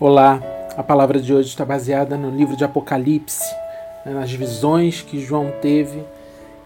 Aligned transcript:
Olá, 0.00 0.40
a 0.74 0.82
palavra 0.82 1.20
de 1.20 1.34
hoje 1.34 1.50
está 1.50 1.66
baseada 1.66 2.16
no 2.16 2.30
livro 2.30 2.56
de 2.56 2.64
Apocalipse, 2.64 3.54
né, 4.06 4.12
nas 4.14 4.32
visões 4.32 5.02
que 5.02 5.20
João 5.20 5.52
teve 5.60 6.02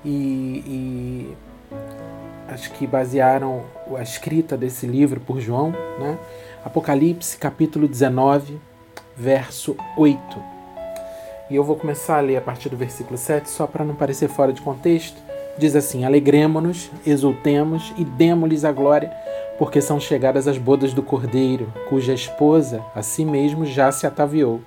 e, 0.05 0.63
e, 0.65 1.37
acho 2.49 2.71
que 2.71 2.87
basearam 2.87 3.65
a 3.97 4.03
escrita 4.03 4.57
desse 4.57 4.87
livro 4.87 5.21
por 5.21 5.41
João. 5.41 5.71
Né? 5.99 6.17
Apocalipse, 6.65 7.37
capítulo 7.37 7.89
19, 7.89 8.61
verso 9.17 9.77
8. 9.99 10.19
E 11.51 11.57
eu 11.57 11.65
vou 11.65 11.75
começar 11.75 12.19
a 12.19 12.21
ler 12.21 12.37
a 12.37 12.41
partir 12.41 12.69
do 12.69 12.77
versículo 12.77 13.19
7, 13.19 13.51
só 13.51 13.67
para 13.67 13.85
não 13.85 13.97
parecer 13.97 14.29
fora 14.29 14.53
de 14.53 14.63
contexto. 14.63 15.21
Diz 15.59 15.75
assim: 15.75 16.05
Alegremos-nos, 16.05 16.91
exultemos 17.05 17.93
e 17.99 18.05
demos-lhes 18.05 18.65
a 18.65 18.71
glória 18.71 19.13
porque 19.59 19.81
são 19.81 19.99
chegadas 19.99 20.47
as 20.47 20.59
bodas 20.59 20.93
do 20.93 21.03
cordeiro, 21.03 21.73
cuja 21.89 22.13
esposa 22.13 22.83
a 22.95 23.03
si 23.03 23.25
mesmo 23.25 23.65
já 23.65 23.91
se 23.91 24.07
ataviou. 24.07 24.61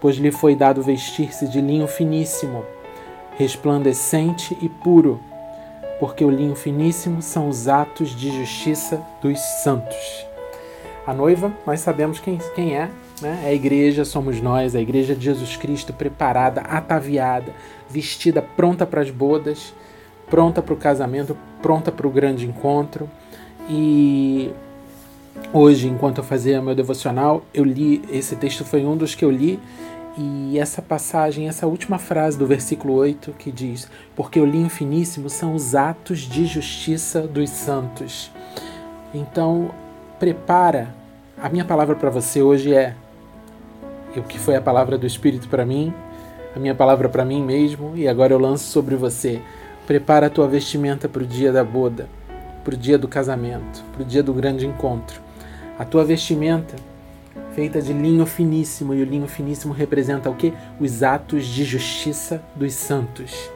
Pois 0.00 0.16
lhe 0.16 0.30
foi 0.30 0.54
dado 0.54 0.82
vestir-se 0.82 1.48
de 1.48 1.60
linho 1.60 1.86
finíssimo, 1.86 2.64
resplandecente 3.38 4.56
e 4.60 4.68
puro, 4.68 5.20
porque 5.98 6.24
o 6.24 6.30
linho 6.30 6.56
finíssimo 6.56 7.22
são 7.22 7.48
os 7.48 7.68
atos 7.68 8.10
de 8.10 8.30
justiça 8.30 9.00
dos 9.22 9.38
santos. 9.62 10.26
A 11.06 11.14
noiva, 11.14 11.52
nós 11.66 11.80
sabemos 11.80 12.20
quem, 12.20 12.38
quem 12.54 12.76
é, 12.76 12.90
né? 13.20 13.42
É 13.44 13.48
a 13.48 13.54
igreja 13.54 14.04
somos 14.04 14.40
nós, 14.40 14.74
a 14.74 14.80
igreja 14.80 15.14
de 15.14 15.24
Jesus 15.24 15.56
Cristo 15.56 15.92
preparada, 15.92 16.60
ataviada, 16.62 17.52
vestida, 17.88 18.42
pronta 18.42 18.84
para 18.84 19.00
as 19.00 19.10
bodas, 19.10 19.72
pronta 20.28 20.60
para 20.60 20.74
o 20.74 20.76
casamento, 20.76 21.36
pronta 21.60 21.92
para 21.92 22.06
o 22.06 22.10
grande 22.10 22.46
encontro 22.46 23.08
e 23.74 24.52
hoje, 25.50 25.88
enquanto 25.88 26.18
eu 26.18 26.24
fazia 26.24 26.60
meu 26.60 26.74
devocional, 26.74 27.42
eu 27.54 27.64
li, 27.64 28.02
esse 28.12 28.36
texto 28.36 28.66
foi 28.66 28.84
um 28.84 28.94
dos 28.94 29.14
que 29.14 29.24
eu 29.24 29.30
li, 29.30 29.58
e 30.18 30.58
essa 30.58 30.82
passagem, 30.82 31.48
essa 31.48 31.66
última 31.66 31.96
frase 31.96 32.36
do 32.36 32.46
versículo 32.46 32.92
8 32.92 33.32
que 33.38 33.50
diz: 33.50 33.88
Porque 34.14 34.38
o 34.38 34.44
linho 34.44 34.68
finíssimo 34.68 35.30
são 35.30 35.54
os 35.54 35.74
atos 35.74 36.18
de 36.18 36.44
justiça 36.44 37.22
dos 37.22 37.48
santos. 37.48 38.30
Então, 39.14 39.70
prepara. 40.18 40.94
A 41.42 41.48
minha 41.48 41.64
palavra 41.64 41.96
para 41.96 42.10
você 42.10 42.42
hoje 42.42 42.74
é 42.74 42.94
o 44.14 44.22
que 44.22 44.38
foi 44.38 44.54
a 44.54 44.60
palavra 44.60 44.98
do 44.98 45.06
Espírito 45.06 45.48
para 45.48 45.64
mim, 45.64 45.94
a 46.54 46.58
minha 46.58 46.74
palavra 46.74 47.08
para 47.08 47.24
mim 47.24 47.42
mesmo, 47.42 47.96
e 47.96 48.06
agora 48.06 48.34
eu 48.34 48.38
lanço 48.38 48.64
sobre 48.64 48.96
você. 48.96 49.40
Prepara 49.86 50.26
a 50.26 50.30
tua 50.30 50.46
vestimenta 50.46 51.08
para 51.08 51.22
o 51.22 51.26
dia 51.26 51.50
da 51.50 51.64
boda 51.64 52.06
para 52.64 52.74
o 52.74 52.76
dia 52.76 52.98
do 52.98 53.08
casamento, 53.08 53.84
para 53.92 54.02
o 54.02 54.04
dia 54.04 54.22
do 54.22 54.32
grande 54.32 54.66
encontro. 54.66 55.20
A 55.78 55.84
tua 55.84 56.04
vestimenta, 56.04 56.76
feita 57.54 57.80
de 57.80 57.92
linho 57.92 58.24
finíssimo, 58.26 58.94
e 58.94 59.02
o 59.02 59.04
linho 59.04 59.26
finíssimo 59.26 59.72
representa 59.72 60.30
o 60.30 60.34
que? 60.34 60.52
Os 60.80 61.02
atos 61.02 61.46
de 61.46 61.64
justiça 61.64 62.42
dos 62.54 62.74
santos. 62.74 63.50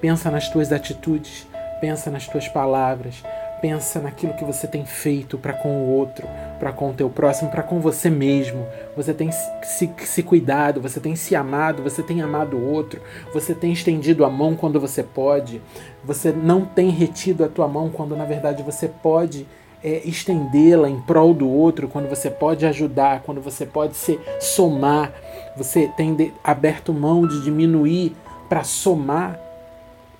Pensa 0.00 0.30
nas 0.30 0.48
tuas 0.48 0.72
atitudes, 0.72 1.46
pensa 1.80 2.10
nas 2.10 2.26
tuas 2.26 2.48
palavras, 2.48 3.22
pensa 3.60 4.00
naquilo 4.00 4.34
que 4.34 4.44
você 4.44 4.66
tem 4.66 4.84
feito 4.84 5.38
para 5.38 5.52
com 5.52 5.68
o 5.68 5.88
outro, 5.88 6.26
para 6.58 6.72
com 6.72 6.90
o 6.90 6.94
teu 6.94 7.08
próximo, 7.08 7.50
para 7.50 7.62
com 7.62 7.80
você 7.80 8.10
mesmo. 8.10 8.66
Você 8.96 9.12
tem 9.12 9.30
se, 9.30 9.90
se 9.98 10.22
cuidado, 10.22 10.80
você 10.80 11.00
tem 11.00 11.14
se 11.16 11.34
amado, 11.34 11.82
você 11.82 12.02
tem 12.02 12.22
amado 12.22 12.56
o 12.56 12.70
outro, 12.70 13.00
você 13.32 13.54
tem 13.54 13.72
estendido 13.72 14.24
a 14.24 14.30
mão 14.30 14.54
quando 14.54 14.80
você 14.80 15.02
pode, 15.02 15.60
você 16.04 16.32
não 16.32 16.64
tem 16.64 16.90
retido 16.90 17.44
a 17.44 17.48
tua 17.48 17.68
mão 17.68 17.90
quando 17.90 18.16
na 18.16 18.24
verdade 18.24 18.62
você 18.62 18.88
pode 18.88 19.46
é, 19.82 20.02
estendê-la 20.04 20.88
em 20.88 21.00
prol 21.00 21.32
do 21.32 21.48
outro, 21.48 21.88
quando 21.88 22.08
você 22.08 22.30
pode 22.30 22.66
ajudar, 22.66 23.22
quando 23.22 23.40
você 23.40 23.64
pode 23.64 23.96
se 23.96 24.18
somar, 24.40 25.12
você 25.56 25.88
tem 25.96 26.14
de, 26.14 26.32
aberto 26.42 26.92
mão 26.92 27.26
de 27.26 27.42
diminuir 27.42 28.16
para 28.48 28.64
somar. 28.64 29.38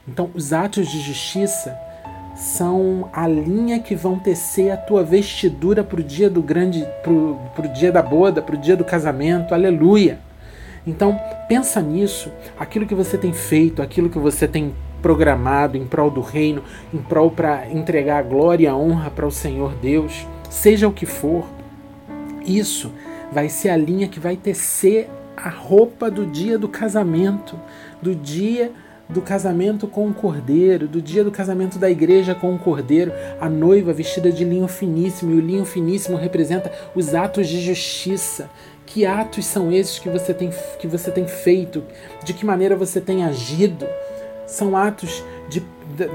Então, 0.07 0.31
os 0.35 0.53
atos 0.53 0.89
de 0.89 1.01
justiça 1.01 1.77
são 2.37 3.09
a 3.13 3.27
linha 3.27 3.81
que 3.81 3.95
vão 3.95 4.19
tecer 4.19 4.71
a 4.71 4.77
tua 4.77 5.03
vestidura 5.03 5.83
para 5.83 6.01
o 6.01 6.05
dia 6.05 6.29
do 6.29 6.43
grande, 6.43 6.87
pro, 7.03 7.39
pro 7.55 7.67
dia 7.69 7.91
da 7.91 8.03
boda, 8.03 8.43
para 8.43 8.55
o 8.55 8.59
dia 8.59 8.77
do 8.77 8.85
casamento. 8.85 9.55
Aleluia! 9.55 10.19
Então 10.87 11.19
pensa 11.49 11.81
nisso, 11.81 12.31
aquilo 12.59 12.87
que 12.87 12.95
você 12.95 13.17
tem 13.17 13.33
feito, 13.33 13.83
aquilo 13.83 14.11
que 14.11 14.19
você 14.19 14.47
tem 14.47 14.75
programado 15.03 15.77
em 15.77 15.87
prol 15.87 16.11
do 16.11 16.21
reino, 16.21 16.63
em 16.93 16.99
prol 16.99 17.31
para 17.31 17.69
entregar 17.71 18.19
a 18.19 18.23
glória 18.23 18.65
e 18.65 18.69
a 18.69 18.77
honra 18.77 19.11
para 19.11 19.27
o 19.27 19.31
Senhor 19.31 19.75
Deus, 19.75 20.27
seja 20.51 20.87
o 20.87 20.93
que 20.93 21.07
for, 21.07 21.47
isso 22.45 22.93
vai 23.33 23.49
ser 23.49 23.71
a 23.71 23.77
linha 23.77 24.09
que 24.09 24.21
vai 24.21 24.37
tecer 24.37 25.09
a 25.37 25.49
roupa 25.49 26.11
do 26.11 26.25
dia 26.25 26.59
do 26.59 26.69
casamento, 26.69 27.59
do 28.01 28.15
dia 28.15 28.73
do 29.09 29.23
casamento 29.23 29.87
com 29.87 30.09
o 30.09 30.15
cordeiro, 30.15 30.89
do 30.89 31.01
dia 31.01 31.23
do 31.23 31.31
casamento 31.31 31.79
da 31.79 31.91
igreja 31.91 32.35
com 32.35 32.55
o 32.55 32.59
cordeiro, 32.59 33.13
a 33.41 33.49
noiva 33.49 33.93
vestida 33.93 34.33
de 34.33 34.45
linho 34.45 34.67
finíssimo, 34.67 35.33
e 35.33 35.37
o 35.37 35.41
linho 35.41 35.65
finíssimo 35.65 36.17
representa 36.17 36.73
os 36.95 37.15
atos 37.15 37.49
de 37.49 37.61
justiça. 37.61 38.51
Que 38.85 39.05
atos 39.05 39.45
são 39.47 39.73
esses 39.73 39.99
que 39.99 40.09
você 40.09 40.33
tem, 40.33 40.51
que 40.79 40.87
você 40.87 41.11
tem 41.11 41.27
feito? 41.27 41.83
De 42.25 42.33
que 42.33 42.47
maneira 42.47 42.77
você 42.77 43.01
tem 43.01 43.25
agido? 43.25 43.87
São 44.47 44.77
atos 44.77 45.25
de, 45.49 45.63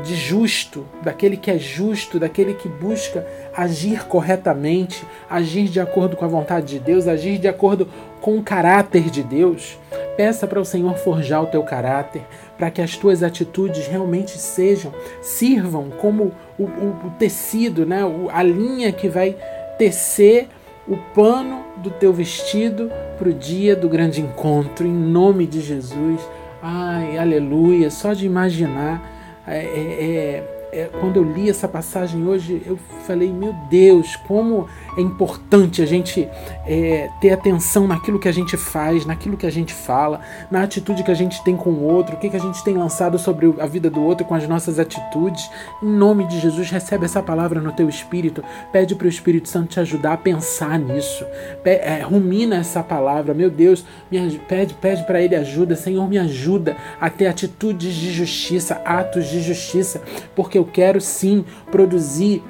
de 0.04 0.16
justo, 0.16 0.86
daquele 1.04 1.36
que 1.36 1.52
é 1.52 1.58
justo, 1.58 2.18
daquele 2.18 2.54
que 2.54 2.70
busca 2.70 3.26
agir 3.56 4.06
corretamente, 4.06 5.06
agir 5.30 5.68
de 5.68 5.80
acordo 5.82 6.16
com 6.16 6.24
a 6.24 6.30
vontade 6.30 6.68
de 6.68 6.80
Deus, 6.80 7.08
agir 7.08 7.38
de 7.38 7.48
acordo 7.48 7.90
com 8.22 8.38
o 8.38 8.44
caráter 8.44 9.10
de 9.10 9.22
Deus. 9.22 9.78
Peça 10.16 10.46
para 10.46 10.60
o 10.60 10.66
Senhor 10.66 10.96
forjar 10.98 11.44
o 11.44 11.48
teu 11.48 11.64
caráter, 11.64 12.24
para 12.62 12.70
que 12.70 12.80
as 12.80 12.96
tuas 12.96 13.24
atitudes 13.24 13.88
realmente 13.88 14.38
sejam, 14.38 14.94
sirvam 15.20 15.90
como 15.90 16.32
o, 16.60 16.66
o, 16.66 17.08
o 17.08 17.12
tecido, 17.18 17.88
né? 17.88 18.02
a 18.32 18.44
linha 18.44 18.92
que 18.92 19.10
vai 19.10 19.36
tecer 19.80 20.48
o 20.88 20.96
pano 20.96 21.64
do 21.78 21.90
teu 21.90 22.14
vestido 22.14 22.92
para 23.18 23.30
o 23.30 23.34
dia 23.34 23.76
do 23.76 23.90
grande 23.90 24.22
encontro, 24.22 24.86
em 24.86 24.94
nome 24.94 25.48
de 25.48 25.60
Jesus. 25.60 26.22
Ai, 26.62 27.18
aleluia! 27.18 27.90
Só 27.90 28.14
de 28.14 28.28
imaginar. 28.28 29.42
É, 29.48 29.58
é, 29.58 30.61
é 30.72 30.90
quando 31.00 31.18
eu 31.18 31.24
li 31.24 31.50
essa 31.50 31.68
passagem 31.68 32.26
hoje, 32.26 32.62
eu 32.66 32.78
falei: 33.06 33.32
meu 33.32 33.54
Deus, 33.70 34.16
como 34.28 34.68
é 34.98 35.02
importante 35.02 35.82
a 35.82 35.86
gente 35.86 36.28
é, 36.66 37.10
ter 37.20 37.32
atenção 37.32 37.88
naquilo 37.88 38.20
que 38.20 38.28
a 38.28 38.32
gente 38.32 38.56
faz, 38.56 39.06
naquilo 39.06 39.36
que 39.36 39.46
a 39.46 39.52
gente 39.52 39.74
fala, 39.74 40.22
na 40.50 40.64
atitude 40.64 41.04
que 41.04 41.12
a 41.12 41.16
gente 41.16 41.44
tem 41.44 41.58
com 41.58 41.72
o 41.72 41.84
outro, 41.84 42.16
o 42.16 42.20
que, 42.20 42.30
que 42.30 42.38
a 42.38 42.40
gente 42.40 42.64
tem 42.64 42.76
lançado 42.76 43.20
sobre 43.20 43.54
a 43.60 43.66
vida 43.66 43.90
do 43.90 44.02
outro 44.02 44.26
com 44.26 44.34
as 44.34 44.48
nossas 44.48 44.80
atitudes. 44.80 45.50
Em 45.84 45.88
nome 45.88 46.26
de 46.26 46.40
Jesus, 46.40 46.70
recebe 46.70 47.06
essa 47.06 47.22
palavra 47.22 47.60
no 47.60 47.72
teu 47.74 47.90
espírito, 47.90 48.44
pede 48.72 48.96
para 48.96 49.06
o 49.06 49.10
Espírito 49.10 49.50
Santo 49.50 49.70
te 49.70 49.80
ajudar 49.80 50.14
a 50.14 50.18
pensar 50.18 50.80
nisso, 50.80 51.26
é, 51.66 52.02
rumina 52.02 52.58
essa 52.58 52.82
palavra, 52.82 53.34
meu 53.34 53.50
Deus, 53.50 53.84
me, 54.10 54.40
pede, 54.48 54.74
pede 54.74 55.04
para 55.04 55.22
Ele 55.22 55.36
ajuda, 55.36 55.76
Senhor, 55.76 56.08
me 56.08 56.18
ajuda 56.18 56.78
a 57.00 57.10
ter 57.10 57.28
atitudes 57.28 57.94
de 57.94 58.12
justiça, 58.12 58.82
atos 58.86 59.28
de 59.28 59.42
justiça, 59.42 60.02
porque 60.36 60.61
eu 60.62 60.66
quero 60.66 61.02
sim 61.02 61.44
produzir 61.70 62.44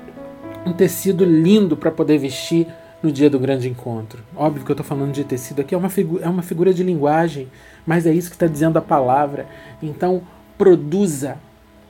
um 0.66 0.74
tecido 0.74 1.26
lindo 1.26 1.76
para 1.76 1.90
poder 1.90 2.18
vestir 2.18 2.68
no 3.02 3.12
dia 3.12 3.30
do 3.30 3.40
grande 3.40 3.68
encontro. 3.68 4.22
Óbvio 4.36 4.64
que 4.64 4.72
eu 4.72 4.74
estou 4.74 4.86
falando 4.86 5.12
de 5.12 5.24
tecido 5.24 5.62
aqui, 5.62 5.74
é 5.74 5.78
uma, 5.78 5.90
é 6.22 6.30
uma 6.30 6.44
figura 6.44 6.74
de 6.74 6.84
linguagem, 6.84 7.48
mas 7.86 8.06
é 8.06 8.14
isso 8.14 8.30
que 8.30 8.36
está 8.36 8.48
dizendo 8.48 8.78
a 8.78 8.82
palavra. 8.82 9.48
Então, 9.82 10.22
produza 10.58 11.38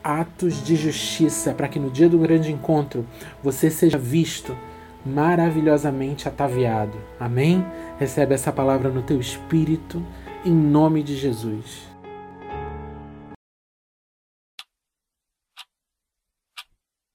atos 0.04 0.64
de 0.64 0.76
justiça 0.76 1.54
para 1.54 1.68
que 1.68 1.80
no 1.80 1.90
dia 1.90 2.08
do 2.08 2.18
grande 2.18 2.52
encontro 2.52 3.06
você 3.44 3.70
seja 3.70 3.98
visto 3.98 4.56
maravilhosamente 5.06 6.28
ataviado. 6.28 6.98
Amém? 7.20 7.66
Recebe 8.00 8.34
essa 8.34 8.52
palavra 8.52 8.90
no 8.90 9.02
teu 9.02 9.20
espírito, 9.20 10.02
em 10.46 10.54
nome 10.54 11.04
de 11.04 11.18
Jesus. 11.18 11.91